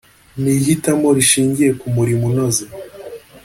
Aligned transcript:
Ni 0.41 0.51
ihitamo 0.59 1.07
rishingiye 1.17 1.71
ku 1.79 1.85
murimo 1.95 2.25
unoze 2.31 2.65